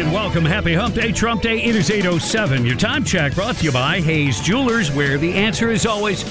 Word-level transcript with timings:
And 0.00 0.12
welcome. 0.12 0.44
Happy 0.44 0.74
Hump 0.74 0.94
Day, 0.94 1.10
Trump 1.10 1.42
Day. 1.42 1.60
It 1.60 1.74
is 1.74 1.90
807. 1.90 2.64
Your 2.64 2.76
time 2.76 3.02
check 3.02 3.34
brought 3.34 3.56
to 3.56 3.64
you 3.64 3.72
by 3.72 4.00
Hayes 4.00 4.40
Jewelers, 4.40 4.92
where 4.92 5.18
the 5.18 5.32
answer 5.32 5.70
is 5.70 5.86
always 5.86 6.22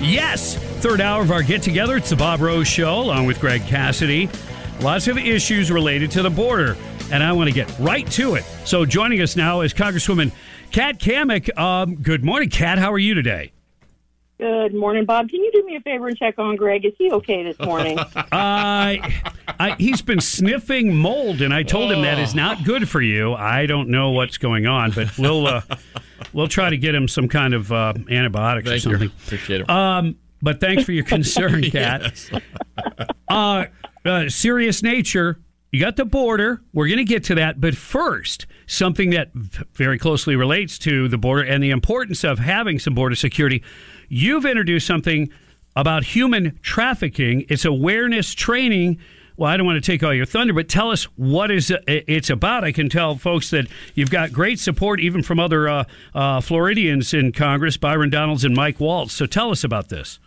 yes. 0.00 0.56
Third 0.80 1.00
hour 1.00 1.22
of 1.22 1.30
our 1.30 1.42
get 1.42 1.62
together. 1.62 1.96
It's 1.96 2.10
the 2.10 2.16
Bob 2.16 2.40
Rose 2.40 2.66
Show, 2.66 3.00
along 3.00 3.26
with 3.26 3.38
Greg 3.38 3.66
Cassidy. 3.66 4.30
Lots 4.80 5.08
of 5.08 5.18
issues 5.18 5.70
related 5.70 6.10
to 6.12 6.22
the 6.22 6.30
border, 6.30 6.76
and 7.10 7.22
I 7.22 7.32
want 7.32 7.48
to 7.48 7.54
get 7.54 7.70
right 7.78 8.10
to 8.12 8.36
it. 8.36 8.44
So 8.64 8.86
joining 8.86 9.20
us 9.20 9.36
now 9.36 9.60
is 9.60 9.74
Congresswoman 9.74 10.32
Kat 10.70 10.98
Cammack. 10.98 11.56
Um, 11.58 11.96
good 11.96 12.24
morning, 12.24 12.48
Kat. 12.48 12.78
How 12.78 12.92
are 12.92 12.98
you 12.98 13.14
today? 13.14 13.52
Good 14.42 14.74
morning, 14.74 15.04
Bob. 15.04 15.28
Can 15.28 15.40
you 15.40 15.52
do 15.52 15.64
me 15.64 15.76
a 15.76 15.80
favor 15.82 16.08
and 16.08 16.18
check 16.18 16.36
on 16.36 16.56
Greg? 16.56 16.84
Is 16.84 16.94
he 16.98 17.12
okay 17.12 17.44
this 17.44 17.56
morning? 17.60 17.96
uh, 18.16 18.16
I, 18.32 19.76
he's 19.78 20.02
been 20.02 20.20
sniffing 20.20 20.96
mold, 20.96 21.42
and 21.42 21.54
I 21.54 21.62
told 21.62 21.92
him 21.92 22.02
that 22.02 22.18
is 22.18 22.34
not 22.34 22.64
good 22.64 22.88
for 22.88 23.00
you. 23.00 23.34
I 23.34 23.66
don't 23.66 23.88
know 23.88 24.10
what's 24.10 24.38
going 24.38 24.66
on, 24.66 24.90
but 24.90 25.16
we'll 25.16 25.46
uh, 25.46 25.60
we'll 26.32 26.48
try 26.48 26.70
to 26.70 26.76
get 26.76 26.92
him 26.92 27.06
some 27.06 27.28
kind 27.28 27.54
of 27.54 27.70
uh, 27.70 27.94
antibiotics 28.10 28.68
Thank 28.68 28.78
or 28.78 28.80
something. 28.80 29.10
You. 29.10 29.14
Appreciate 29.24 29.60
it. 29.60 29.70
Um, 29.70 30.16
but 30.42 30.58
thanks 30.58 30.82
for 30.82 30.90
your 30.90 31.04
concern, 31.04 31.62
Kat. 31.70 32.12
uh, 33.28 33.66
uh, 34.04 34.28
serious 34.28 34.82
nature. 34.82 35.38
You 35.72 35.80
got 35.80 35.96
the 35.96 36.04
border. 36.04 36.62
We're 36.74 36.86
going 36.86 36.98
to 36.98 37.04
get 37.04 37.24
to 37.24 37.34
that. 37.36 37.58
But 37.58 37.74
first, 37.74 38.46
something 38.66 39.08
that 39.10 39.30
very 39.32 39.98
closely 39.98 40.36
relates 40.36 40.78
to 40.80 41.08
the 41.08 41.16
border 41.16 41.42
and 41.42 41.62
the 41.64 41.70
importance 41.70 42.24
of 42.24 42.38
having 42.38 42.78
some 42.78 42.94
border 42.94 43.14
security. 43.14 43.62
You've 44.10 44.44
introduced 44.44 44.86
something 44.86 45.30
about 45.74 46.04
human 46.04 46.58
trafficking. 46.60 47.46
It's 47.48 47.64
awareness 47.64 48.34
training. 48.34 48.98
Well, 49.38 49.50
I 49.50 49.56
don't 49.56 49.64
want 49.64 49.82
to 49.82 49.90
take 49.92 50.02
all 50.02 50.12
your 50.12 50.26
thunder, 50.26 50.52
but 50.52 50.68
tell 50.68 50.90
us 50.90 51.04
what 51.16 51.50
is 51.50 51.72
it's 51.86 52.28
about. 52.28 52.64
I 52.64 52.72
can 52.72 52.90
tell 52.90 53.16
folks 53.16 53.48
that 53.48 53.66
you've 53.94 54.10
got 54.10 54.30
great 54.30 54.60
support 54.60 55.00
even 55.00 55.22
from 55.22 55.40
other 55.40 55.70
uh, 55.70 55.84
uh, 56.14 56.42
Floridians 56.42 57.14
in 57.14 57.32
Congress, 57.32 57.78
Byron 57.78 58.10
Donalds 58.10 58.44
and 58.44 58.54
Mike 58.54 58.78
Waltz. 58.78 59.14
So 59.14 59.24
tell 59.24 59.50
us 59.50 59.64
about 59.64 59.88
this. 59.88 60.18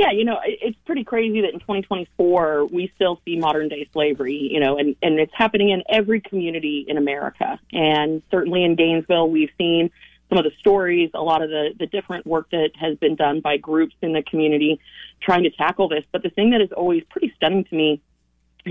Yeah, 0.00 0.12
you 0.12 0.24
know, 0.24 0.40
it's 0.42 0.78
pretty 0.86 1.04
crazy 1.04 1.42
that 1.42 1.52
in 1.52 1.60
2024 1.60 2.68
we 2.72 2.90
still 2.94 3.20
see 3.26 3.36
modern 3.36 3.68
day 3.68 3.86
slavery, 3.92 4.48
you 4.50 4.58
know, 4.58 4.78
and, 4.78 4.96
and 5.02 5.20
it's 5.20 5.32
happening 5.36 5.68
in 5.68 5.82
every 5.90 6.22
community 6.22 6.86
in 6.88 6.96
America. 6.96 7.60
And 7.70 8.22
certainly 8.30 8.64
in 8.64 8.76
Gainesville, 8.76 9.28
we've 9.28 9.50
seen 9.58 9.90
some 10.30 10.38
of 10.38 10.44
the 10.44 10.52
stories, 10.58 11.10
a 11.12 11.20
lot 11.20 11.42
of 11.42 11.50
the, 11.50 11.74
the 11.78 11.84
different 11.84 12.26
work 12.26 12.48
that 12.50 12.70
has 12.80 12.96
been 12.96 13.14
done 13.14 13.40
by 13.40 13.58
groups 13.58 13.94
in 14.00 14.14
the 14.14 14.22
community 14.22 14.80
trying 15.20 15.42
to 15.42 15.50
tackle 15.50 15.90
this. 15.90 16.04
But 16.10 16.22
the 16.22 16.30
thing 16.30 16.52
that 16.52 16.62
is 16.62 16.72
always 16.72 17.02
pretty 17.10 17.34
stunning 17.36 17.64
to 17.64 17.74
me 17.74 18.00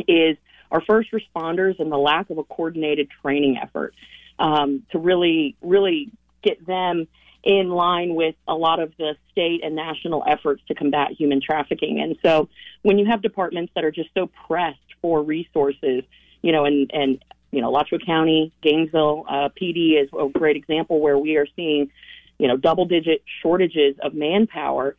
is 0.07 0.35
our 0.71 0.81
first 0.81 1.11
responders 1.11 1.79
and 1.79 1.91
the 1.91 1.97
lack 1.97 2.31
of 2.31 2.39
a 2.39 2.43
coordinated 2.43 3.07
training 3.21 3.59
effort 3.61 3.93
um, 4.39 4.81
to 4.93 4.97
really, 4.97 5.55
really 5.61 6.09
get 6.41 6.65
them 6.65 7.07
in 7.43 7.69
line 7.69 8.15
with 8.15 8.35
a 8.47 8.53
lot 8.53 8.79
of 8.79 8.91
the 8.97 9.15
state 9.31 9.61
and 9.63 9.75
national 9.75 10.23
efforts 10.27 10.61
to 10.67 10.75
combat 10.75 11.11
human 11.11 11.41
trafficking. 11.41 12.01
And 12.01 12.17
so 12.23 12.49
when 12.81 12.99
you 12.99 13.05
have 13.05 13.21
departments 13.21 13.71
that 13.75 13.83
are 13.83 13.91
just 13.91 14.09
so 14.13 14.29
pressed 14.47 14.77
for 15.01 15.23
resources, 15.23 16.03
you 16.41 16.51
know, 16.51 16.65
and, 16.65 16.89
and 16.93 17.23
you 17.51 17.61
know, 17.61 17.69
Alachua 17.69 17.99
County, 18.05 18.51
Gainesville, 18.61 19.25
uh, 19.27 19.49
PD 19.59 20.01
is 20.01 20.09
a 20.17 20.27
great 20.29 20.55
example 20.55 20.99
where 20.99 21.17
we 21.17 21.37
are 21.37 21.47
seeing, 21.55 21.91
you 22.37 22.47
know, 22.47 22.57
double 22.57 22.85
digit 22.85 23.23
shortages 23.41 23.95
of 24.03 24.13
manpower. 24.13 24.95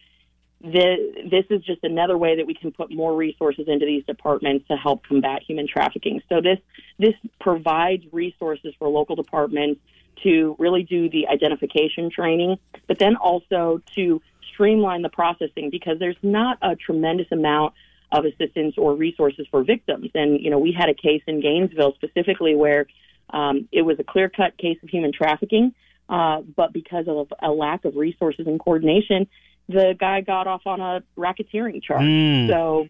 The, 0.63 1.29
this 1.31 1.45
is 1.51 1.65
just 1.65 1.85
another 1.85 2.19
way 2.19 2.37
that 2.37 2.47
we 2.47 2.55
can 2.55 2.73
put 2.73 2.93
more 2.93 3.15
resources 3.15 3.67
into 3.69 3.87
these 3.87 4.05
departments 4.05 4.67
to 4.69 4.77
help 4.77 5.07
combat 5.07 5.43
human 5.47 5.67
trafficking. 5.67 6.23
So 6.29 6.41
this 6.41 6.59
this 6.99 7.15
provides 7.41 8.05
resources 8.13 8.75
for 8.79 8.89
local 8.89 9.17
departments 9.17 9.81
to 10.23 10.57
really 10.59 10.83
do 10.83 11.09
the 11.09 11.29
identification 11.29 12.11
training, 12.11 12.59
but 12.87 12.99
then 12.99 13.17
also 13.17 13.81
to 13.95 14.21
streamline 14.53 15.03
the 15.03 15.09
processing 15.09 15.71
because 15.71 15.99
there's 15.99 16.17
not 16.23 16.59
a 16.63 16.77
tremendous 16.77 17.27
amount 17.31 17.75
of 18.13 18.25
assistance 18.25 18.75
or 18.77 18.95
resources 18.95 19.47
for 19.51 19.63
victims. 19.63 20.11
And, 20.15 20.41
you 20.41 20.51
know, 20.51 20.59
we 20.59 20.73
had 20.73 20.89
a 20.89 20.95
case 20.95 21.23
in 21.27 21.41
Gainesville 21.41 21.95
specifically 21.95 22.55
where 22.55 22.87
um, 23.31 23.69
it 23.73 23.83
was 23.83 23.99
a 24.01 24.05
clear 24.05 24.29
cut 24.29 24.57
case 24.59 24.79
of 24.83 24.89
human 24.89 25.13
trafficking, 25.13 25.73
uh, 26.09 26.41
but 26.41 26.73
because 26.73 27.07
of 27.07 27.33
a 27.41 27.51
lack 27.51 27.85
of 27.85 27.97
resources 27.97 28.47
and 28.47 28.59
coordination, 28.59 29.29
the 29.69 29.95
guy 29.99 30.21
got 30.21 30.49
off 30.49 30.67
on 30.67 30.81
a 30.81 31.03
racketeering 31.17 31.83
charge. 31.83 32.03
Mm. 32.03 32.49
So, 32.49 32.89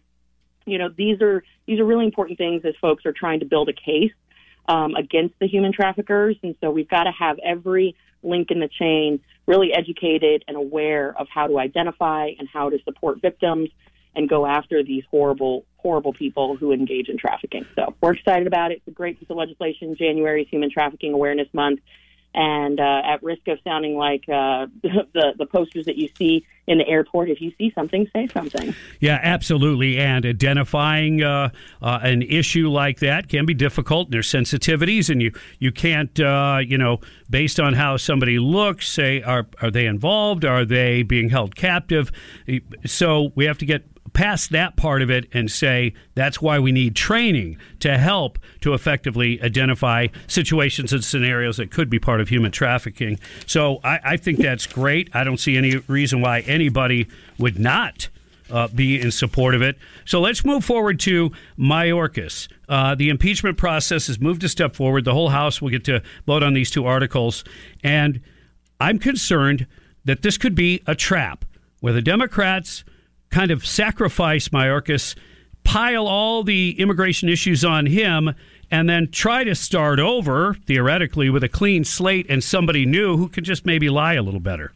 you 0.65 0.77
know, 0.79 0.89
these 0.89 1.21
are 1.21 1.43
these 1.67 1.79
are 1.79 1.85
really 1.85 2.05
important 2.05 2.37
things 2.37 2.63
as 2.65 2.73
folks 2.81 3.05
are 3.05 3.13
trying 3.13 3.39
to 3.41 3.45
build 3.45 3.69
a 3.69 3.73
case 3.73 4.11
um, 4.67 4.95
against 4.95 5.35
the 5.39 5.47
human 5.47 5.73
traffickers. 5.73 6.35
And 6.43 6.55
so 6.61 6.71
we've 6.71 6.89
got 6.89 7.03
to 7.03 7.11
have 7.11 7.39
every 7.39 7.95
link 8.23 8.51
in 8.51 8.59
the 8.59 8.67
chain 8.67 9.19
really 9.47 9.73
educated 9.73 10.43
and 10.47 10.55
aware 10.55 11.15
of 11.17 11.27
how 11.33 11.47
to 11.47 11.59
identify 11.59 12.29
and 12.37 12.47
how 12.47 12.69
to 12.69 12.77
support 12.83 13.21
victims 13.21 13.69
and 14.15 14.29
go 14.29 14.45
after 14.45 14.83
these 14.83 15.03
horrible, 15.09 15.65
horrible 15.77 16.13
people 16.13 16.55
who 16.57 16.71
engage 16.71 17.07
in 17.09 17.17
trafficking. 17.17 17.65
So 17.75 17.95
we're 18.01 18.13
excited 18.13 18.45
about 18.45 18.71
it. 18.71 18.77
It's 18.77 18.87
a 18.87 18.91
great 18.91 19.19
piece 19.19 19.29
of 19.29 19.37
legislation. 19.37 19.95
January 19.95 20.43
is 20.43 20.49
Human 20.49 20.69
Trafficking 20.69 21.13
Awareness 21.13 21.47
Month 21.53 21.79
and 22.33 22.79
uh, 22.79 23.01
at 23.03 23.21
risk 23.23 23.47
of 23.47 23.59
sounding 23.63 23.95
like 23.95 24.23
uh, 24.29 24.67
the 24.81 25.33
the 25.37 25.45
posters 25.45 25.85
that 25.85 25.97
you 25.97 26.09
see 26.17 26.45
in 26.67 26.77
the 26.77 26.87
airport, 26.87 27.29
if 27.29 27.41
you 27.41 27.51
see 27.57 27.71
something, 27.73 28.07
say 28.13 28.27
something. 28.27 28.73
Yeah, 28.99 29.19
absolutely. 29.21 29.97
And 29.97 30.25
identifying 30.25 31.21
uh, 31.23 31.49
uh 31.81 31.99
an 32.03 32.21
issue 32.21 32.69
like 32.69 32.99
that 32.99 33.27
can 33.27 33.45
be 33.45 33.53
difficult. 33.53 34.11
There's 34.11 34.31
sensitivities, 34.31 35.09
and 35.09 35.21
you 35.21 35.31
you 35.59 35.71
can't 35.71 36.17
uh, 36.19 36.59
you 36.65 36.77
know 36.77 36.99
based 37.29 37.59
on 37.59 37.73
how 37.73 37.97
somebody 37.97 38.39
looks, 38.39 38.87
say 38.87 39.21
are 39.21 39.47
are 39.61 39.71
they 39.71 39.85
involved? 39.85 40.45
Are 40.45 40.65
they 40.65 41.03
being 41.03 41.29
held 41.29 41.55
captive? 41.55 42.11
So 42.85 43.31
we 43.35 43.45
have 43.45 43.57
to 43.59 43.65
get 43.65 43.83
past 44.13 44.51
that 44.51 44.75
part 44.75 45.01
of 45.01 45.09
it 45.09 45.27
and 45.33 45.49
say 45.49 45.93
that's 46.15 46.41
why 46.41 46.59
we 46.59 46.71
need 46.71 46.95
training 46.95 47.57
to 47.79 47.97
help 47.97 48.37
to 48.61 48.73
effectively 48.73 49.41
identify 49.41 50.07
situations 50.27 50.93
and 50.93 51.03
scenarios 51.03 51.57
that 51.57 51.71
could 51.71 51.89
be 51.89 51.99
part 51.99 52.21
of 52.21 52.29
human 52.29 52.51
trafficking. 52.51 53.19
So 53.45 53.79
I, 53.83 53.99
I 54.03 54.17
think 54.17 54.39
that's 54.39 54.67
great. 54.67 55.09
I 55.13 55.23
don't 55.23 55.39
see 55.39 55.57
any 55.57 55.77
reason 55.87 56.21
why 56.21 56.41
anybody 56.41 57.07
would 57.37 57.59
not. 57.59 58.09
Uh, 58.49 58.67
be 58.67 58.99
in 58.99 59.11
support 59.11 59.55
of 59.55 59.61
it. 59.61 59.77
So 60.03 60.19
let's 60.19 60.43
move 60.43 60.65
forward 60.65 60.99
to 61.01 61.31
Mayorkas. 61.57 62.49
Uh, 62.67 62.95
the 62.95 63.07
impeachment 63.07 63.57
process 63.57 64.07
has 64.07 64.19
moved 64.19 64.43
a 64.43 64.49
step 64.49 64.75
forward. 64.75 65.05
The 65.05 65.13
whole 65.13 65.29
House 65.29 65.61
will 65.61 65.69
get 65.69 65.85
to 65.85 66.03
vote 66.27 66.43
on 66.43 66.53
these 66.53 66.69
two 66.69 66.85
articles. 66.85 67.45
And 67.81 68.19
I'm 68.81 68.99
concerned 68.99 69.67
that 70.03 70.21
this 70.21 70.37
could 70.37 70.53
be 70.53 70.83
a 70.85 70.95
trap 70.95 71.45
where 71.79 71.93
the 71.93 72.01
Democrats 72.01 72.83
kind 73.31 73.51
of 73.51 73.65
sacrifice 73.65 74.49
Mayorkas, 74.49 75.15
pile 75.63 76.07
all 76.07 76.43
the 76.43 76.79
immigration 76.79 77.29
issues 77.29 77.65
on 77.65 77.85
him, 77.85 78.33
and 78.69 78.89
then 78.89 79.09
try 79.11 79.43
to 79.43 79.55
start 79.55 79.99
over, 79.99 80.53
theoretically, 80.65 81.29
with 81.29 81.43
a 81.43 81.49
clean 81.49 81.83
slate 81.83 82.25
and 82.29 82.43
somebody 82.43 82.85
new 82.85 83.17
who 83.17 83.27
could 83.27 83.43
just 83.43 83.65
maybe 83.65 83.89
lie 83.89 84.13
a 84.13 84.21
little 84.21 84.39
better. 84.39 84.73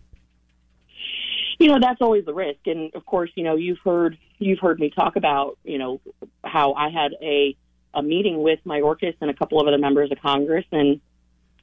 You 1.59 1.69
know, 1.69 1.79
that's 1.79 2.01
always 2.01 2.25
the 2.25 2.33
risk. 2.33 2.59
And 2.65 2.93
of 2.95 3.05
course, 3.05 3.31
you 3.35 3.43
know, 3.43 3.55
you've 3.55 3.79
heard 3.79 4.17
you've 4.39 4.59
heard 4.59 4.79
me 4.79 4.89
talk 4.89 5.15
about, 5.15 5.57
you 5.63 5.77
know, 5.77 6.01
how 6.43 6.73
I 6.73 6.89
had 6.89 7.13
a 7.21 7.55
a 7.93 8.03
meeting 8.03 8.41
with 8.41 8.59
Mayorkas 8.65 9.15
and 9.21 9.29
a 9.29 9.33
couple 9.33 9.61
of 9.61 9.67
other 9.67 9.77
members 9.77 10.11
of 10.11 10.19
Congress 10.19 10.65
and 10.71 10.99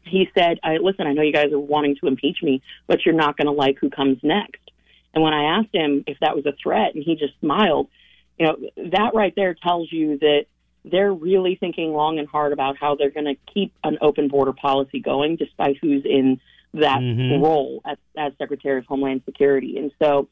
he 0.05 0.28
said, 0.37 0.58
I, 0.62 0.78
listen, 0.78 1.06
I 1.06 1.12
know 1.12 1.22
you 1.22 1.32
guys 1.32 1.52
are 1.52 1.58
wanting 1.58 1.96
to 2.00 2.06
impeach 2.06 2.43
me, 2.43 2.62
but 2.87 3.05
you're 3.05 3.14
not 3.14 3.37
going 3.37 3.46
to 3.46 3.52
like 3.52 3.78
who 3.78 3.90
comes 3.90 4.19
next. 4.22 4.71
And 5.14 5.23
when 5.23 5.32
I 5.32 5.59
asked 5.59 5.75
him 5.75 6.05
if 6.06 6.19
that 6.20 6.35
was 6.37 6.47
a 6.47 6.53
threat, 6.62 6.94
and 6.94 7.05
he 7.05 7.14
just 7.17 7.38
smiled, 7.41 7.88
you 8.38 8.47
know, 8.47 8.56
that 8.91 9.14
right 9.14 9.35
there 9.37 9.55
tells 9.55 9.93
you 9.93 10.19
that 10.19 10.47
they're 10.85 11.12
really 11.12 11.56
thinking 11.56 11.93
long 11.93 12.19
and 12.19 12.29
hard 12.29 12.53
about 12.53 12.76
how 12.76 12.94
they're 12.97 13.11
going 13.11 13.26
to 13.26 13.37
keep 13.53 13.73
an 13.85 13.99
open 14.00 14.29
border 14.29 14.53
policy 14.53 15.00
going, 15.00 15.37
despite 15.37 15.76
who's 15.81 16.05
in 16.05 16.41
that 16.75 17.00
mm-hmm. 17.00 17.43
role 17.43 17.82
as, 17.85 17.99
as 18.17 18.32
Secretary 18.38 18.79
of 18.79 18.87
Homeland 18.87 19.23
Security. 19.25 19.76
And 19.79 19.93
so 20.03 20.29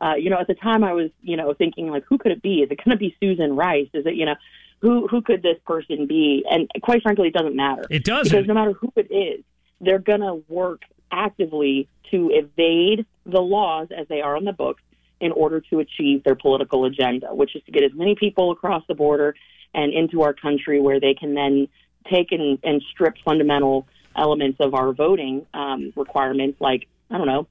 Uh, 0.00 0.16
you 0.16 0.28
know, 0.28 0.40
at 0.40 0.48
the 0.48 0.54
time 0.54 0.82
I 0.82 0.92
was, 0.92 1.10
you 1.22 1.36
know, 1.36 1.54
thinking 1.54 1.88
like, 1.88 2.04
who 2.08 2.18
could 2.18 2.32
it 2.32 2.42
be? 2.42 2.56
Is 2.62 2.70
it 2.70 2.78
going 2.84 2.90
to 2.90 2.96
be 2.96 3.14
Susan 3.20 3.54
Rice? 3.54 3.88
Is 3.94 4.04
it, 4.04 4.16
you 4.16 4.26
know, 4.26 4.34
who 4.80 5.06
who 5.06 5.22
could 5.22 5.40
this 5.40 5.56
person 5.64 6.06
be? 6.08 6.44
And 6.50 6.68
quite 6.82 7.00
frankly, 7.02 7.28
it 7.28 7.34
doesn't 7.34 7.54
matter. 7.54 7.84
It 7.90 8.04
doesn't. 8.04 8.30
because 8.30 8.46
no 8.48 8.54
matter 8.54 8.72
who 8.72 8.92
it 8.96 9.10
is, 9.14 9.44
they're 9.80 10.00
going 10.00 10.20
to 10.20 10.42
work 10.48 10.82
actively 11.12 11.88
to 12.10 12.30
evade 12.42 13.06
the 13.26 13.40
laws 13.40 13.88
as 13.96 14.06
they 14.08 14.20
are 14.20 14.36
on 14.36 14.44
the 14.44 14.52
books 14.52 14.82
in 15.20 15.32
order 15.32 15.60
to 15.60 15.78
achieve 15.80 16.24
their 16.24 16.34
political 16.34 16.84
agenda, 16.84 17.34
which 17.34 17.56
is 17.56 17.62
to 17.64 17.72
get 17.72 17.82
as 17.82 17.92
many 17.94 18.14
people 18.14 18.50
across 18.50 18.82
the 18.88 18.94
border 18.94 19.34
and 19.72 19.92
into 19.92 20.22
our 20.22 20.34
country 20.34 20.80
where 20.80 21.00
they 21.00 21.14
can 21.14 21.34
then 21.34 21.68
take 22.10 22.32
and, 22.32 22.58
and 22.62 22.82
strip 22.90 23.14
fundamental 23.24 23.86
elements 24.16 24.58
of 24.60 24.74
our 24.74 24.92
voting 24.92 25.46
um, 25.54 25.92
requirements, 25.96 26.60
like 26.60 26.86
I 27.10 27.18
don't 27.18 27.26
know, 27.26 27.46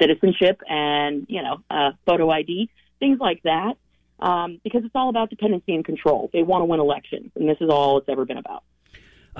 citizenship 0.00 0.60
and 0.68 1.26
you 1.28 1.42
know, 1.42 1.58
uh, 1.70 1.92
photo 2.06 2.30
ID, 2.30 2.70
things 2.98 3.18
like 3.20 3.42
that, 3.42 3.74
um, 4.20 4.60
because 4.62 4.84
it's 4.84 4.94
all 4.94 5.08
about 5.08 5.30
dependency 5.30 5.74
and 5.74 5.84
control. 5.84 6.30
They 6.32 6.42
want 6.42 6.62
to 6.62 6.66
win 6.66 6.80
elections, 6.80 7.32
and 7.34 7.48
this 7.48 7.58
is 7.60 7.68
all 7.70 7.98
it's 7.98 8.08
ever 8.08 8.24
been 8.24 8.38
about. 8.38 8.64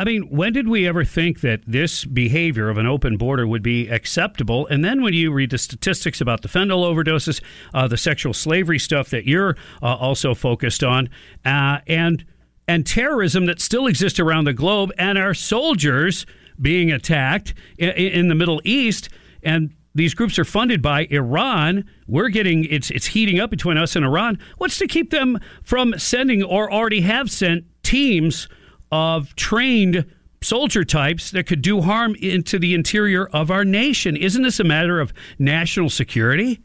I 0.01 0.05
mean, 0.05 0.23
when 0.31 0.55
did 0.55 0.67
we 0.67 0.89
ever 0.89 1.05
think 1.05 1.43
that 1.43 1.61
this 1.67 2.07
behavior 2.07 2.71
of 2.71 2.79
an 2.79 2.87
open 2.87 3.19
border 3.19 3.47
would 3.47 3.63
be 3.63 3.87
acceptable? 3.89 4.67
And 4.69 4.83
then 4.83 5.03
when 5.03 5.13
you 5.13 5.31
read 5.31 5.51
the 5.51 5.59
statistics 5.59 6.23
about 6.23 6.41
the 6.41 6.49
fentanyl 6.49 6.91
overdoses, 6.91 7.43
uh, 7.75 7.87
the 7.87 7.99
sexual 7.99 8.33
slavery 8.33 8.79
stuff 8.79 9.11
that 9.11 9.27
you're 9.27 9.59
uh, 9.83 9.97
also 9.97 10.35
focused 10.35 10.83
on, 10.83 11.11
uh, 11.45 11.81
and 11.87 12.25
and 12.67 12.87
terrorism 12.87 13.45
that 13.45 13.61
still 13.61 13.87
exists 13.87 14.19
around 14.19 14.45
the 14.45 14.55
globe, 14.55 14.91
and 14.97 15.19
our 15.19 15.35
soldiers 15.35 16.25
being 16.63 16.91
attacked 16.91 17.53
in, 17.77 17.91
in 17.91 18.29
the 18.29 18.35
Middle 18.35 18.63
East, 18.65 19.11
and 19.43 19.75
these 19.95 20.15
groups 20.15 20.39
are 20.39 20.47
funded 20.47 20.81
by 20.81 21.09
Iran. 21.11 21.85
We're 22.07 22.31
getting 22.31 22.65
it's 22.65 22.91
it's 22.91 23.05
heating 23.05 23.39
up 23.39 23.51
between 23.51 23.77
us 23.77 23.97
and 23.97 24.07
Iran. 24.07 24.39
What's 24.57 24.79
to 24.79 24.87
keep 24.87 25.11
them 25.11 25.39
from 25.63 25.93
sending 25.99 26.43
or 26.43 26.73
already 26.73 27.03
have 27.03 27.31
sent 27.31 27.67
teams? 27.83 28.49
Of 28.91 29.35
trained 29.37 30.05
soldier 30.43 30.85
types 30.85 31.31
that 31.33 31.47
could 31.47 31.63
do 31.63 31.81
harm 31.83 32.15
into 32.17 32.59
the 32.59 32.75
interior 32.75 33.27
of 33.29 33.51
our 33.51 33.65
nation. 33.65 34.17
Isn't 34.17 34.43
this 34.43 34.61
a 34.61 34.65
matter 34.65 35.01
of 35.01 35.13
national 35.39 35.91
security? 35.91 36.61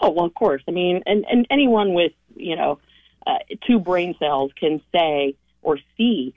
Oh 0.00 0.10
well, 0.10 0.24
of 0.24 0.34
course. 0.34 0.62
I 0.66 0.70
mean, 0.70 1.02
and 1.06 1.24
and 1.30 1.46
anyone 1.50 1.94
with 1.94 2.12
you 2.34 2.56
know 2.56 2.78
uh, 3.26 3.38
two 3.66 3.78
brain 3.78 4.14
cells 4.18 4.50
can 4.58 4.80
say 4.92 5.34
or 5.62 5.78
see 5.96 6.34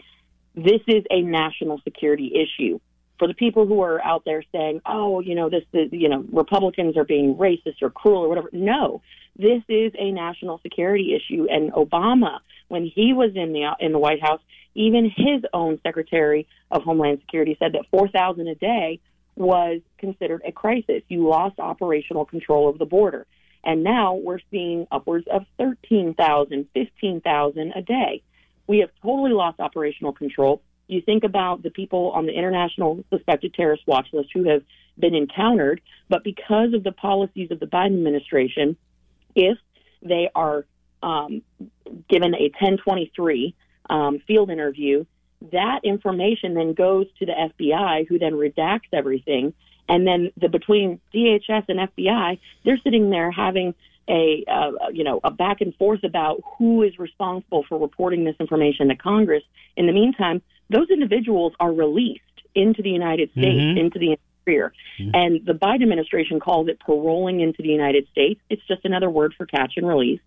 this 0.56 0.82
is 0.88 1.04
a 1.10 1.22
national 1.22 1.80
security 1.84 2.32
issue. 2.36 2.80
For 3.20 3.28
the 3.28 3.34
people 3.34 3.66
who 3.66 3.82
are 3.82 4.04
out 4.04 4.24
there 4.26 4.44
saying, 4.52 4.82
"Oh, 4.86 5.22
you 5.22 5.34
know, 5.34 5.50
this 5.50 5.64
is 5.72 5.90
you 5.92 6.10
know 6.10 6.26
Republicans 6.32 6.98
are 6.98 7.06
being 7.06 7.36
racist 7.36 7.82
or 7.82 7.90
cruel 7.90 8.24
or 8.24 8.28
whatever," 8.30 8.50
no, 8.52 9.02
this 9.38 9.62
is 9.70 9.94
a 9.98 10.12
national 10.12 10.60
security 10.60 11.16
issue. 11.16 11.48
And 11.50 11.72
Obama, 11.72 12.40
when 12.74 12.86
he 12.88 13.14
was 13.14 13.30
in 13.36 13.54
the 13.54 13.72
in 13.80 13.92
the 13.92 14.00
White 14.00 14.20
House, 14.20 14.42
even 14.74 15.06
his 15.06 15.44
own 15.54 15.80
Secretary 15.84 16.48
of 16.72 16.82
Homeland 16.82 17.20
Security 17.22 17.56
said 17.60 17.74
that 17.74 17.86
4,000 17.92 18.48
a 18.48 18.56
day 18.56 19.00
was 19.36 19.82
considered 20.00 20.42
a 20.44 20.52
crisis. 20.52 21.04
You 21.08 21.28
lost 21.30 21.60
operational 21.60 22.26
control 22.26 22.68
of 22.68 22.80
the 22.80 22.86
border. 22.86 23.28
And 23.64 23.84
now 23.84 24.16
we're 24.16 24.40
seeing 24.50 24.88
upwards 24.92 25.28
of 25.32 25.46
13,000, 25.60 26.68
15,000 26.74 27.74
a 27.76 27.82
day. 27.84 28.24
We 28.66 28.80
have 28.80 28.90
totally 29.04 29.34
lost 29.34 29.60
operational 29.60 30.12
control. 30.12 30.64
You 30.88 31.02
think 31.02 31.24
about 31.24 31.62
the 31.62 31.70
people 31.70 32.10
on 32.16 32.26
the 32.26 32.34
international 32.34 33.06
suspected 33.12 33.54
terrorist 33.54 33.84
watch 33.86 34.08
list 34.12 34.30
who 34.34 34.50
have 34.50 34.64
been 34.98 35.14
encountered, 35.14 35.80
but 36.10 36.24
because 36.24 36.74
of 36.74 36.84
the 36.84 36.92
policies 36.92 37.52
of 37.52 37.60
the 37.60 37.68
Biden 37.68 37.98
administration, 37.98 38.78
if 39.36 39.60
they 40.02 40.32
are 40.34 40.66
um, 41.04 41.42
given 42.10 42.34
a 42.34 42.50
1023, 42.60 43.54
um, 43.90 44.20
field 44.26 44.50
interview, 44.50 45.06
that 45.52 45.82
information 45.84 46.54
then 46.54 46.74
goes 46.74 47.06
to 47.20 47.26
the 47.26 47.34
FBI, 47.34 48.08
who 48.08 48.18
then 48.18 48.34
redacts 48.34 48.92
everything. 48.94 49.54
And 49.90 50.08
then 50.08 50.32
the 50.38 50.48
between 50.48 51.02
DHS 51.14 51.66
and 51.68 51.80
FBI, 51.80 52.40
they're 52.64 52.80
sitting 52.84 53.10
there 53.10 53.32
having 53.32 53.76
a 54.10 54.44
uh, 54.50 54.90
you 54.92 55.04
know 55.04 55.20
a 55.24 55.32
back 55.32 55.62
and 55.62 55.76
forth 55.76 56.04
about 56.04 56.42
who 56.58 56.84
is 56.84 56.98
responsible 57.00 57.64
for 57.68 57.78
reporting 57.78 58.24
this 58.24 58.36
information 58.40 58.88
to 58.90 58.96
Congress. 58.96 59.44
In 59.76 59.88
the 59.88 59.94
meantime, 59.94 60.42
those 60.70 60.90
individuals 60.90 61.54
are 61.60 61.72
released 61.72 62.22
into 62.56 62.82
the 62.82 62.90
United 62.90 63.32
States, 63.32 63.60
mm-hmm. 63.60 63.78
into 63.78 64.00
the 64.00 64.18
interior, 64.46 64.74
mm-hmm. 65.00 65.12
and 65.14 65.46
the 65.46 65.54
Biden 65.54 65.84
administration 65.84 66.40
calls 66.40 66.68
it 66.70 66.80
paroling 66.80 67.42
into 67.42 67.62
the 67.62 67.70
United 67.70 68.08
States. 68.12 68.40
It's 68.50 68.66
just 68.68 68.86
another 68.86 69.10
word 69.10 69.34
for 69.38 69.46
catch 69.46 69.74
and 69.76 69.88
release 69.88 70.22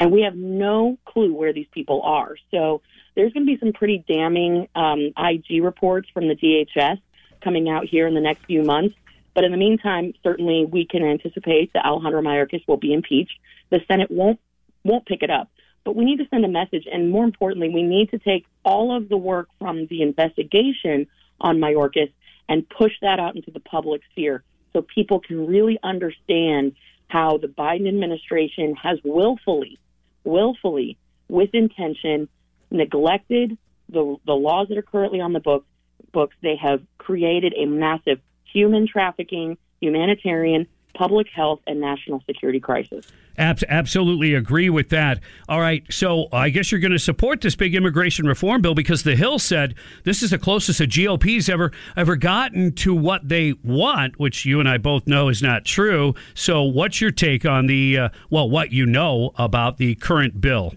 and 0.00 0.10
we 0.10 0.22
have 0.22 0.34
no 0.34 0.98
clue 1.04 1.32
where 1.32 1.52
these 1.52 1.66
people 1.72 2.00
are. 2.02 2.34
So 2.50 2.80
there's 3.14 3.32
going 3.34 3.46
to 3.46 3.52
be 3.52 3.58
some 3.60 3.74
pretty 3.74 4.02
damning 4.08 4.66
um, 4.74 5.12
IG 5.16 5.62
reports 5.62 6.08
from 6.12 6.26
the 6.26 6.34
DHS 6.34 6.98
coming 7.44 7.68
out 7.68 7.86
here 7.86 8.06
in 8.06 8.14
the 8.14 8.20
next 8.20 8.46
few 8.46 8.62
months. 8.62 8.96
But 9.34 9.44
in 9.44 9.52
the 9.52 9.58
meantime, 9.58 10.14
certainly 10.24 10.64
we 10.64 10.86
can 10.86 11.04
anticipate 11.04 11.74
that 11.74 11.84
Alejandro 11.84 12.22
Mayorkas 12.22 12.66
will 12.66 12.78
be 12.78 12.92
impeached. 12.94 13.38
The 13.68 13.80
Senate 13.86 14.10
won't 14.10 14.40
won't 14.82 15.04
pick 15.04 15.22
it 15.22 15.30
up. 15.30 15.50
But 15.84 15.94
we 15.94 16.04
need 16.06 16.18
to 16.18 16.28
send 16.30 16.44
a 16.44 16.48
message, 16.48 16.86
and 16.90 17.10
more 17.10 17.24
importantly, 17.24 17.68
we 17.68 17.82
need 17.82 18.10
to 18.10 18.18
take 18.18 18.46
all 18.64 18.96
of 18.96 19.08
the 19.08 19.16
work 19.16 19.48
from 19.58 19.86
the 19.86 20.02
investigation 20.02 21.06
on 21.40 21.58
Mayorkas 21.58 22.12
and 22.48 22.68
push 22.68 22.92
that 23.02 23.20
out 23.20 23.36
into 23.36 23.50
the 23.50 23.60
public 23.60 24.00
sphere 24.10 24.42
so 24.72 24.82
people 24.82 25.20
can 25.20 25.46
really 25.46 25.78
understand 25.82 26.72
how 27.08 27.38
the 27.38 27.46
Biden 27.46 27.88
administration 27.88 28.74
has 28.76 28.98
willfully 29.04 29.78
willfully, 30.24 30.98
with 31.28 31.50
intention, 31.54 32.28
neglected 32.70 33.56
the, 33.88 34.16
the 34.26 34.32
laws 34.32 34.68
that 34.68 34.78
are 34.78 34.82
currently 34.82 35.20
on 35.20 35.32
the 35.32 35.40
book, 35.40 35.64
books. 36.12 36.36
They 36.42 36.56
have 36.56 36.82
created 36.98 37.54
a 37.56 37.66
massive 37.66 38.20
human 38.52 38.86
trafficking, 38.86 39.58
humanitarian, 39.80 40.66
public 40.94 41.28
health, 41.34 41.60
and 41.66 41.80
national 41.80 42.22
security 42.26 42.60
crisis. 42.60 43.06
absolutely 43.38 44.34
agree 44.34 44.70
with 44.70 44.90
that. 44.90 45.20
All 45.48 45.60
right, 45.60 45.84
so 45.90 46.28
I 46.32 46.50
guess 46.50 46.70
you're 46.70 46.80
going 46.80 46.92
to 46.92 46.98
support 46.98 47.40
this 47.40 47.54
big 47.56 47.74
immigration 47.74 48.26
reform 48.26 48.62
bill 48.62 48.74
because 48.74 49.02
the 49.02 49.16
Hill 49.16 49.38
said 49.38 49.74
this 50.04 50.22
is 50.22 50.30
the 50.30 50.38
closest 50.38 50.78
the 50.78 50.86
GOP's 50.86 51.48
ever 51.48 51.72
ever 51.96 52.16
gotten 52.16 52.72
to 52.76 52.94
what 52.94 53.28
they 53.28 53.54
want, 53.64 54.18
which 54.18 54.44
you 54.44 54.60
and 54.60 54.68
I 54.68 54.78
both 54.78 55.06
know 55.06 55.28
is 55.28 55.42
not 55.42 55.64
true. 55.64 56.14
So, 56.34 56.62
what's 56.62 57.00
your 57.00 57.10
take 57.10 57.44
on 57.44 57.66
the 57.66 57.98
uh, 57.98 58.08
well, 58.30 58.48
what 58.48 58.72
you 58.72 58.86
know 58.86 59.32
about 59.36 59.78
the 59.78 59.94
current 59.96 60.40
bill? 60.40 60.74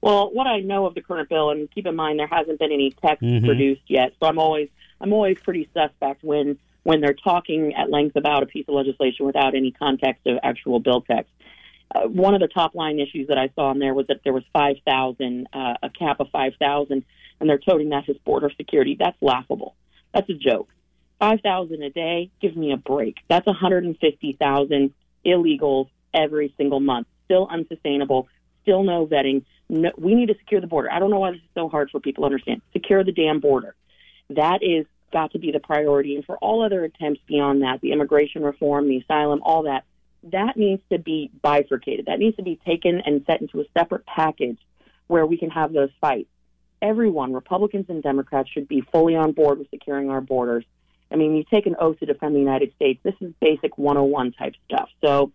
Well, 0.00 0.32
what 0.32 0.46
I 0.46 0.60
know 0.60 0.86
of 0.86 0.94
the 0.94 1.02
current 1.02 1.28
bill, 1.28 1.50
and 1.50 1.70
keep 1.70 1.86
in 1.86 1.96
mind 1.96 2.18
there 2.18 2.28
hasn't 2.28 2.58
been 2.58 2.72
any 2.72 2.92
text 2.92 3.24
mm-hmm. 3.24 3.44
produced 3.44 3.82
yet, 3.88 4.12
so 4.20 4.26
I'm 4.26 4.38
always 4.38 4.68
I'm 5.00 5.12
always 5.12 5.38
pretty 5.40 5.68
suspect 5.74 6.22
when 6.22 6.58
when 6.82 7.00
they're 7.00 7.14
talking 7.14 7.74
at 7.74 7.90
length 7.90 8.16
about 8.16 8.42
a 8.42 8.46
piece 8.46 8.66
of 8.68 8.74
legislation 8.74 9.26
without 9.26 9.54
any 9.54 9.70
context 9.72 10.26
of 10.26 10.38
actual 10.42 10.80
bill 10.80 11.02
text. 11.02 11.30
Uh, 11.94 12.02
one 12.02 12.34
of 12.34 12.40
the 12.40 12.48
top 12.48 12.74
line 12.74 13.00
issues 13.00 13.28
that 13.28 13.38
I 13.38 13.50
saw 13.54 13.70
in 13.70 13.78
there 13.78 13.94
was 13.94 14.06
that 14.08 14.20
there 14.22 14.32
was 14.32 14.44
5,000, 14.52 15.48
uh, 15.52 15.74
a 15.82 15.90
cap 15.90 16.20
of 16.20 16.28
5,000, 16.30 17.04
and 17.40 17.48
they're 17.48 17.58
toting 17.58 17.90
that 17.90 18.08
as 18.08 18.16
border 18.18 18.50
security. 18.56 18.96
That's 18.98 19.16
laughable. 19.20 19.74
That's 20.12 20.28
a 20.28 20.34
joke. 20.34 20.68
5,000 21.18 21.82
a 21.82 21.90
day, 21.90 22.30
give 22.40 22.56
me 22.56 22.72
a 22.72 22.76
break. 22.76 23.16
That's 23.28 23.46
150,000 23.46 24.94
illegals 25.26 25.88
every 26.14 26.54
single 26.56 26.80
month. 26.80 27.06
Still 27.24 27.48
unsustainable. 27.50 28.28
Still 28.62 28.84
no 28.84 29.06
vetting. 29.06 29.44
No, 29.68 29.90
we 29.96 30.14
need 30.14 30.26
to 30.26 30.34
secure 30.38 30.60
the 30.60 30.66
border. 30.66 30.90
I 30.90 30.98
don't 30.98 31.10
know 31.10 31.18
why 31.18 31.32
this 31.32 31.40
is 31.40 31.48
so 31.54 31.68
hard 31.68 31.90
for 31.90 32.00
people 32.00 32.22
to 32.22 32.26
understand. 32.26 32.62
Secure 32.72 33.04
the 33.04 33.12
damn 33.12 33.40
border. 33.40 33.74
That 34.30 34.62
is 34.62 34.86
got 35.12 35.32
to 35.32 35.38
be 35.38 35.52
the 35.52 35.60
priority. 35.60 36.16
And 36.16 36.24
for 36.24 36.36
all 36.38 36.62
other 36.62 36.84
attempts 36.84 37.20
beyond 37.26 37.62
that, 37.62 37.80
the 37.80 37.92
immigration 37.92 38.42
reform, 38.42 38.88
the 38.88 38.98
asylum, 38.98 39.40
all 39.42 39.64
that, 39.64 39.84
that 40.24 40.56
needs 40.56 40.82
to 40.90 40.98
be 40.98 41.30
bifurcated. 41.42 42.06
That 42.06 42.18
needs 42.18 42.36
to 42.36 42.42
be 42.42 42.58
taken 42.66 43.00
and 43.04 43.24
set 43.26 43.40
into 43.40 43.60
a 43.60 43.64
separate 43.76 44.04
package 44.06 44.58
where 45.06 45.26
we 45.26 45.38
can 45.38 45.50
have 45.50 45.72
those 45.72 45.90
fights. 46.00 46.28
Everyone, 46.80 47.32
Republicans 47.32 47.86
and 47.88 48.02
Democrats, 48.02 48.50
should 48.50 48.68
be 48.68 48.82
fully 48.92 49.16
on 49.16 49.32
board 49.32 49.58
with 49.58 49.70
securing 49.70 50.10
our 50.10 50.20
borders. 50.20 50.64
I 51.10 51.16
mean, 51.16 51.34
you 51.34 51.44
take 51.50 51.66
an 51.66 51.76
oath 51.80 51.98
to 52.00 52.06
defend 52.06 52.34
the 52.34 52.40
United 52.40 52.74
States. 52.74 53.00
This 53.02 53.14
is 53.20 53.32
basic 53.40 53.78
101 53.78 54.32
type 54.32 54.54
stuff. 54.66 54.90
So 55.02 55.32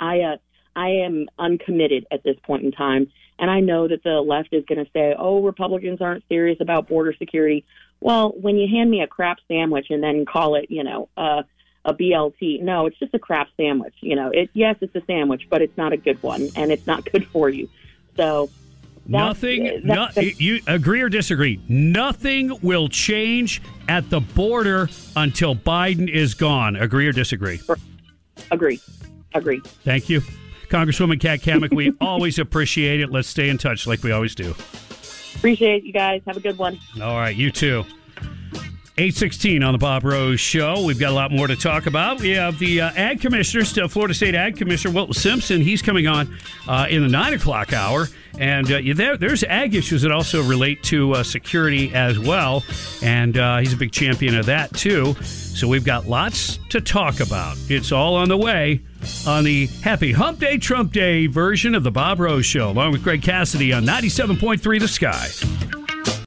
I, 0.00 0.20
uh, 0.20 0.36
I 0.76 0.88
am 0.88 1.28
uncommitted 1.38 2.06
at 2.10 2.22
this 2.22 2.36
point 2.42 2.64
in 2.64 2.72
time. 2.72 3.10
And 3.38 3.50
I 3.50 3.60
know 3.60 3.88
that 3.88 4.02
the 4.04 4.20
left 4.20 4.50
is 4.52 4.64
going 4.66 4.84
to 4.84 4.90
say, 4.92 5.14
oh, 5.18 5.42
Republicans 5.42 6.00
aren't 6.00 6.24
serious 6.28 6.58
about 6.60 6.88
border 6.88 7.14
security. 7.18 7.64
Well, 8.00 8.34
when 8.40 8.56
you 8.56 8.68
hand 8.68 8.90
me 8.90 9.00
a 9.00 9.06
crap 9.06 9.38
sandwich 9.48 9.86
and 9.90 10.02
then 10.02 10.26
call 10.26 10.54
it, 10.54 10.70
you 10.70 10.84
know, 10.84 11.08
uh, 11.16 11.42
a 11.84 11.94
BLT, 11.94 12.62
no, 12.62 12.86
it's 12.86 12.98
just 12.98 13.14
a 13.14 13.18
crap 13.18 13.48
sandwich. 13.56 13.94
You 14.00 14.16
know, 14.16 14.30
it 14.30 14.50
yes, 14.52 14.76
it's 14.80 14.94
a 14.94 15.02
sandwich, 15.06 15.48
but 15.50 15.62
it's 15.62 15.76
not 15.76 15.92
a 15.92 15.96
good 15.96 16.22
one, 16.22 16.48
and 16.54 16.70
it's 16.70 16.86
not 16.86 17.10
good 17.10 17.26
for 17.28 17.48
you. 17.48 17.68
So. 18.16 18.50
Nothing. 19.04 19.80
no, 19.82 20.06
you 20.14 20.60
agree 20.68 21.02
or 21.02 21.08
disagree? 21.08 21.60
Nothing 21.68 22.56
will 22.62 22.88
change 22.88 23.60
at 23.88 24.08
the 24.10 24.20
border 24.20 24.88
until 25.16 25.56
Biden 25.56 26.08
is 26.08 26.34
gone. 26.34 26.76
Agree 26.76 27.08
or 27.08 27.12
disagree? 27.12 27.60
Agree. 28.52 28.78
Agree. 29.34 29.60
Thank 29.82 30.08
you. 30.08 30.22
Congresswoman 30.72 31.20
Kat 31.20 31.40
Cammack, 31.40 31.74
we 31.74 31.92
always 32.00 32.38
appreciate 32.38 33.00
it. 33.00 33.12
Let's 33.12 33.28
stay 33.28 33.50
in 33.50 33.58
touch 33.58 33.86
like 33.86 34.02
we 34.02 34.10
always 34.10 34.34
do. 34.34 34.54
Appreciate 35.36 35.84
you 35.84 35.92
guys. 35.92 36.22
Have 36.26 36.38
a 36.38 36.40
good 36.40 36.56
one. 36.56 36.80
All 37.00 37.16
right, 37.16 37.36
you 37.36 37.50
too. 37.50 37.84
816 38.96 39.62
on 39.62 39.72
the 39.72 39.78
Bob 39.78 40.04
Rose 40.04 40.40
Show. 40.40 40.84
We've 40.84 40.98
got 40.98 41.10
a 41.10 41.14
lot 41.14 41.30
more 41.30 41.46
to 41.46 41.56
talk 41.56 41.86
about. 41.86 42.20
We 42.20 42.30
have 42.30 42.58
the 42.58 42.82
uh, 42.82 42.90
Ag 42.94 43.20
Commissioner, 43.20 43.64
still 43.64 43.88
Florida 43.88 44.14
State 44.14 44.34
Ag 44.34 44.56
Commissioner 44.56 44.94
Wilton 44.94 45.14
Simpson. 45.14 45.60
He's 45.60 45.82
coming 45.82 46.06
on 46.06 46.34
uh, 46.66 46.86
in 46.88 47.02
the 47.02 47.08
9 47.08 47.34
o'clock 47.34 47.72
hour. 47.74 48.08
And 48.38 48.70
uh, 48.70 48.80
there, 48.94 49.18
there's 49.18 49.44
ag 49.44 49.74
issues 49.74 50.02
that 50.02 50.12
also 50.12 50.42
relate 50.42 50.82
to 50.84 51.12
uh, 51.12 51.22
security 51.22 51.94
as 51.94 52.18
well. 52.18 52.64
And 53.02 53.36
uh, 53.36 53.58
he's 53.58 53.74
a 53.74 53.76
big 53.76 53.92
champion 53.92 54.38
of 54.38 54.46
that, 54.46 54.74
too. 54.74 55.14
So 55.22 55.68
we've 55.68 55.84
got 55.84 56.06
lots 56.06 56.58
to 56.70 56.80
talk 56.80 57.20
about. 57.20 57.58
It's 57.68 57.92
all 57.92 58.14
on 58.14 58.28
the 58.28 58.38
way 58.38 58.80
on 59.26 59.44
the 59.44 59.66
Happy 59.82 60.12
Hump 60.12 60.40
Day, 60.40 60.58
Trump 60.58 60.92
Day 60.92 61.26
version 61.26 61.74
of 61.74 61.82
the 61.82 61.90
Bob 61.90 62.20
Rose 62.20 62.46
Show, 62.46 62.70
along 62.70 62.92
with 62.92 63.02
Greg 63.02 63.22
Cassidy 63.22 63.72
on 63.72 63.84
97.3 63.84 64.80
The 64.80 64.88
Sky. 64.88 65.81